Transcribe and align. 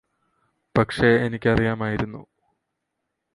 പക്ഷേ 0.75 1.09
എനിക്കറിയാമായിരുന്നു 1.25 2.21